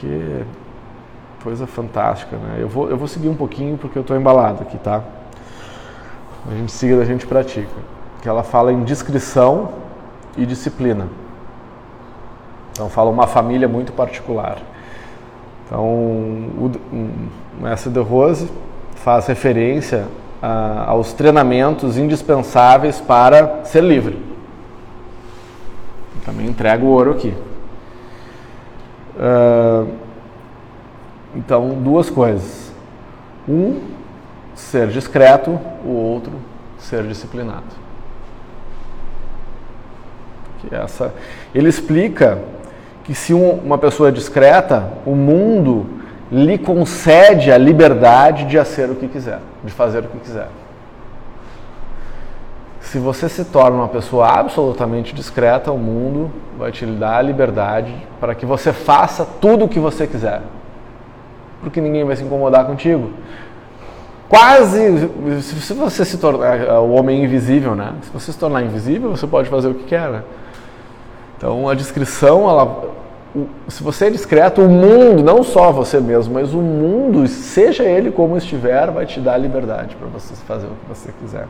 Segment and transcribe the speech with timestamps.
[0.00, 0.44] Que
[1.42, 2.58] coisa fantástica, né?
[2.60, 5.02] Eu vou, eu vou seguir um pouquinho porque eu estou embalado aqui, tá?
[6.50, 7.68] A gente siga, a gente pratica.
[8.22, 9.70] Que ela fala em descrição
[10.36, 11.08] e disciplina.
[12.72, 14.58] Então fala uma família muito particular.
[15.66, 16.70] Então o,
[17.60, 18.50] Mestre de Rose
[18.94, 20.06] faz referência
[20.40, 24.22] a, aos treinamentos indispensáveis para ser livre.
[26.24, 27.34] Também entrega o ouro aqui.
[29.18, 29.88] Uh,
[31.34, 32.72] então, duas coisas.
[33.48, 33.80] Um,
[34.54, 36.32] ser discreto, o outro,
[36.78, 37.64] ser disciplinado.
[40.60, 41.14] Que essa,
[41.54, 42.38] ele explica
[43.04, 45.86] que se um, uma pessoa é discreta, o mundo
[46.30, 50.48] lhe concede a liberdade de fazer o que quiser, de fazer o que quiser.
[52.90, 57.94] Se você se torna uma pessoa absolutamente discreta, o mundo vai te dar a liberdade
[58.18, 60.40] para que você faça tudo o que você quiser.
[61.60, 63.10] Porque ninguém vai se incomodar contigo.
[64.26, 65.06] Quase,
[65.42, 67.92] se você se tornar é, o homem invisível, né?
[68.00, 70.22] Se você se tornar invisível, você pode fazer o que quer, né?
[71.36, 72.84] Então a descrição, ela,
[73.68, 78.10] se você é discreto, o mundo, não só você mesmo, mas o mundo, seja ele
[78.10, 81.46] como estiver, vai te dar liberdade para você fazer o que você quiser.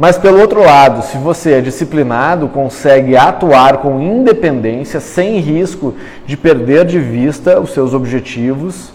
[0.00, 6.38] Mas pelo outro lado, se você é disciplinado, consegue atuar com independência, sem risco de
[6.38, 8.94] perder de vista os seus objetivos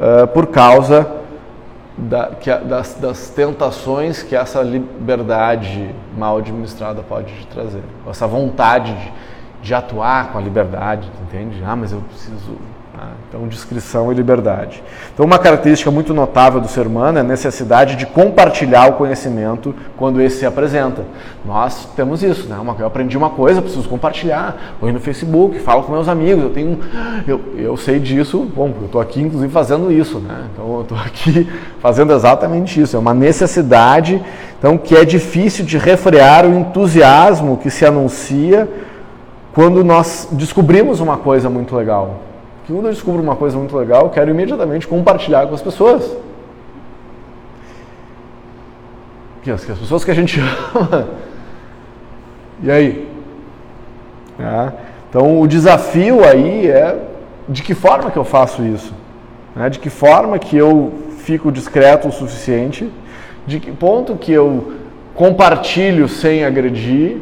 [0.00, 1.06] uh, por causa
[1.94, 7.82] da, que, das, das, tentações que essa liberdade mal administrada pode te trazer.
[8.08, 9.12] Essa vontade de,
[9.62, 11.62] de atuar com a liberdade, entende?
[11.64, 12.56] Ah, mas eu preciso
[13.00, 14.82] ah, então, descrição e liberdade.
[15.14, 19.72] Então, uma característica muito notável do ser humano é a necessidade de compartilhar o conhecimento
[19.96, 21.04] quando esse se apresenta.
[21.44, 22.56] Nós temos isso, né?
[22.76, 24.74] eu aprendi uma coisa, preciso compartilhar.
[24.80, 26.80] Vou no Facebook, falo com meus amigos, eu tenho,
[27.24, 28.50] eu, eu sei disso.
[28.52, 30.46] Bom, eu estou aqui inclusive fazendo isso, né?
[30.52, 31.48] Então, eu estou aqui
[31.78, 32.96] fazendo exatamente isso.
[32.96, 34.20] É uma necessidade,
[34.58, 38.68] então, que é difícil de refrear o entusiasmo que se anuncia
[39.58, 42.28] quando nós descobrimos uma coisa muito legal
[42.68, 46.14] quando eu descubro uma coisa muito legal, eu quero imediatamente compartilhar com as pessoas.
[49.42, 50.38] Que as, as pessoas que a gente
[50.76, 51.08] ama.
[52.62, 53.08] E aí?
[54.38, 54.72] É.
[55.08, 57.08] Então o desafio aí é
[57.48, 58.92] de que forma que eu faço isso?
[59.56, 59.70] Né?
[59.70, 62.92] De que forma que eu fico discreto o suficiente?
[63.46, 64.74] De que ponto que eu
[65.14, 67.16] compartilho sem agredir?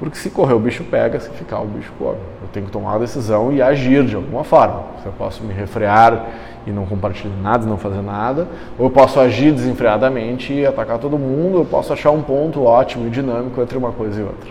[0.00, 2.16] Porque se correr o bicho pega, se ficar o bicho come.
[2.40, 4.82] Eu tenho que tomar uma decisão e agir de alguma forma.
[5.04, 6.26] Eu posso me refrear
[6.66, 11.18] e não compartilhar nada, não fazer nada, ou eu posso agir desenfreadamente e atacar todo
[11.18, 14.50] mundo, eu posso achar um ponto ótimo e dinâmico entre uma coisa e outra.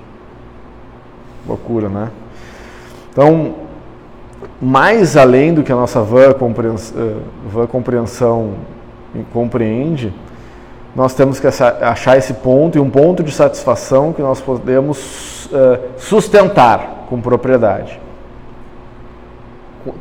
[1.47, 2.09] Loucura, né?
[3.11, 3.55] Então,
[4.61, 6.03] mais além do que a nossa
[6.37, 7.15] compreensão, eh,
[7.47, 8.53] vã compreensão
[9.33, 10.13] compreende,
[10.95, 15.79] nós temos que achar esse ponto e um ponto de satisfação que nós podemos uh,
[15.97, 17.99] sustentar com propriedade,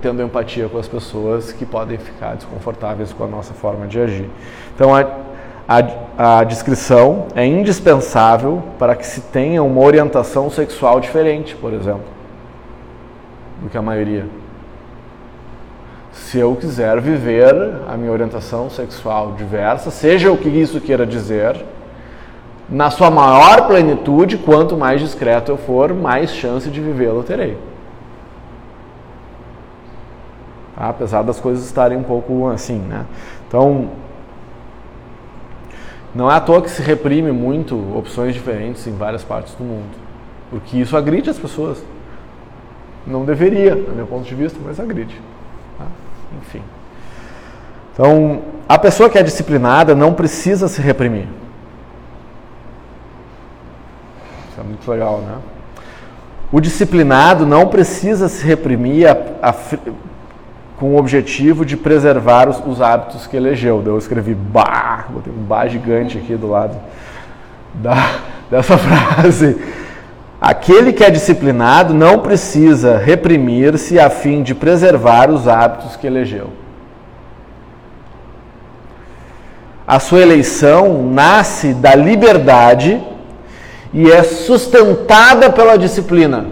[0.00, 4.31] tendo empatia com as pessoas que podem ficar desconfortáveis com a nossa forma de agir.
[4.75, 5.06] Então, a,
[5.69, 12.04] a, a descrição é indispensável para que se tenha uma orientação sexual diferente, por exemplo,
[13.62, 14.27] do que a maioria
[16.18, 17.54] se eu quiser viver
[17.88, 21.64] a minha orientação sexual diversa, seja o que isso queira dizer,
[22.68, 27.56] na sua maior plenitude, quanto mais discreto eu for, mais chance de vivê-lo terei.
[30.76, 30.90] Tá?
[30.90, 33.06] Apesar das coisas estarem um pouco assim, né?
[33.46, 33.88] Então,
[36.14, 39.96] não é à toa que se reprime muito opções diferentes em várias partes do mundo,
[40.50, 41.82] porque isso agride as pessoas.
[43.06, 45.18] Não deveria, do meu ponto de vista, mas agride.
[46.37, 46.62] Enfim.
[47.93, 51.27] Então, a pessoa que é disciplinada não precisa se reprimir.
[54.50, 55.34] Isso é muito legal, né?
[56.50, 59.54] O disciplinado não precisa se reprimir a, a,
[60.78, 63.83] com o objetivo de preservar os, os, hábitos que elegeu.
[63.84, 66.77] Eu escrevi bah, botei um bah gigante aqui do lado
[67.74, 67.95] da,
[68.51, 69.59] dessa frase.
[70.40, 76.50] Aquele que é disciplinado não precisa reprimir-se a fim de preservar os hábitos que elegeu.
[79.84, 83.02] A sua eleição nasce da liberdade
[83.92, 86.46] e é sustentada pela disciplina.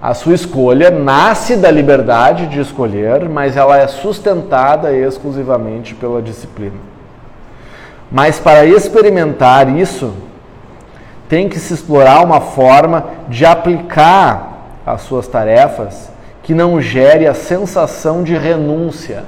[0.00, 6.78] A sua escolha nasce da liberdade de escolher, mas ela é sustentada exclusivamente pela disciplina.
[8.10, 10.14] Mas para experimentar isso,
[11.30, 16.10] tem que se explorar uma forma de aplicar as suas tarefas
[16.42, 19.22] que não gere a sensação de renúncia.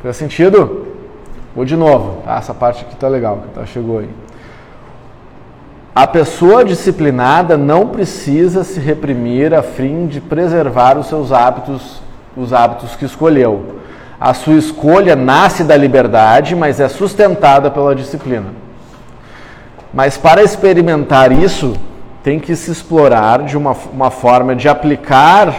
[0.00, 0.86] Faz sentido?
[1.54, 2.36] Vou de novo, tá?
[2.36, 4.08] Essa parte aqui tá legal, que tá, chegou aí.
[5.92, 12.00] A pessoa disciplinada não precisa se reprimir a fim de preservar os seus hábitos,
[12.36, 13.79] os hábitos que escolheu.
[14.20, 18.48] A sua escolha nasce da liberdade, mas é sustentada pela disciplina.
[19.94, 21.74] Mas para experimentar isso,
[22.22, 25.54] tem que se explorar de uma, uma forma de aplicar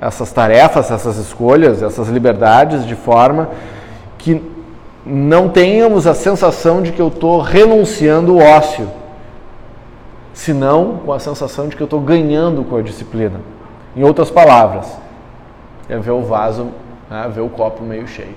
[0.00, 3.50] essas tarefas, essas escolhas, essas liberdades de forma
[4.16, 4.42] que
[5.04, 8.88] não tenhamos a sensação de que eu estou renunciando o ócio
[10.36, 13.40] senão com a sensação de que eu estou ganhando com a disciplina.
[13.96, 14.86] Em outras palavras,
[15.88, 16.68] é ver o vaso,
[17.10, 18.34] né, ver o copo meio cheio.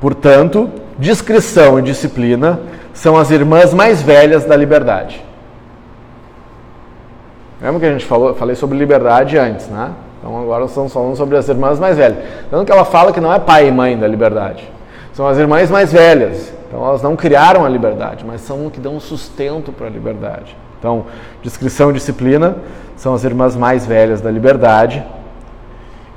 [0.00, 2.60] Portanto, discrição e disciplina
[2.92, 5.24] são as irmãs mais velhas da liberdade.
[7.60, 9.92] Lembra que a gente falou, falei sobre liberdade antes, né?
[10.18, 12.18] Então agora estamos falando sobre as irmãs mais velhas.
[12.50, 14.70] Tanto que ela fala que não é pai e mãe da liberdade.
[15.12, 16.52] São as irmãs mais velhas.
[16.68, 20.56] Então elas não criaram a liberdade, mas são que dão sustento para a liberdade.
[20.78, 21.06] Então,
[21.42, 22.56] discrição e disciplina
[22.96, 25.04] são as irmãs mais velhas da liberdade,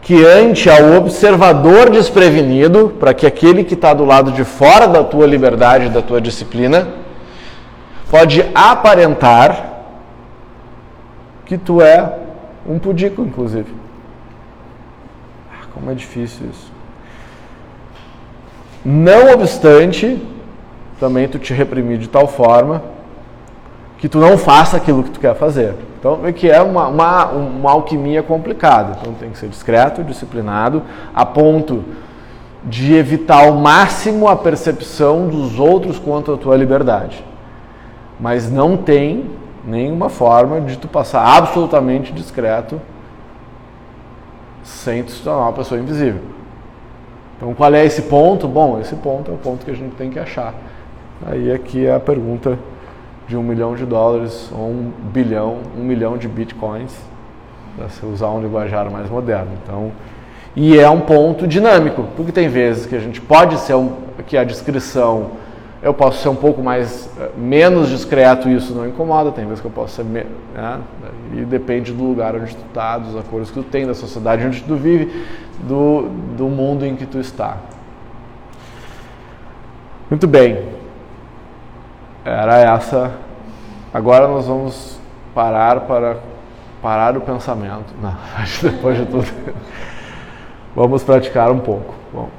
[0.08, 5.04] que ante ao observador desprevenido, para que aquele que está do lado de fora da
[5.04, 6.88] tua liberdade, da tua disciplina,
[8.10, 9.82] pode aparentar
[11.46, 12.20] que tu é
[12.66, 13.70] um pudico, inclusive.
[15.52, 16.72] Ah, como é difícil isso.
[18.86, 20.26] Não obstante,
[21.02, 22.82] também tu te reprimir de tal forma
[23.98, 25.74] que tu não faça aquilo que tu quer fazer.
[26.00, 28.98] Então, é que é uma, uma, uma alquimia complicada.
[29.02, 30.84] Então, tem que ser discreto, disciplinado,
[31.14, 31.84] a ponto
[32.64, 37.24] de evitar ao máximo a percepção dos outros quanto à tua liberdade.
[38.20, 39.26] Mas não tem
[39.66, 42.80] nenhuma forma de tu passar absolutamente discreto
[44.64, 46.22] sem te tornar uma pessoa invisível.
[47.38, 48.48] Então, qual é esse ponto?
[48.48, 50.54] Bom, esse ponto é o ponto que a gente tem que achar.
[51.26, 52.58] Aí aqui é a pergunta
[53.28, 56.96] de um milhão de dólares ou um bilhão, um milhão de bitcoins,
[57.76, 59.52] para se usar um linguajar mais moderno.
[59.64, 59.92] Então,
[60.56, 63.92] e é um ponto dinâmico, porque tem vezes que a gente pode ser um,
[64.26, 65.32] que a descrição
[65.82, 69.62] eu posso ser um pouco mais eh, menos discreto e isso não incomoda, tem vezes
[69.62, 70.26] que eu posso ser né?
[71.34, 74.64] e depende do lugar onde tu está, dos acordos que tu tem, da sociedade onde
[74.64, 75.26] tu vive,
[75.68, 77.58] do, do mundo em que tu está.
[80.10, 80.77] Muito bem.
[82.28, 83.12] Era essa.
[83.94, 85.00] Agora nós vamos
[85.34, 86.18] parar para
[86.82, 87.94] parar o pensamento.
[88.02, 88.14] Não,
[88.62, 89.28] depois de tudo.
[90.76, 91.96] vamos praticar um pouco.
[92.12, 92.30] Bom.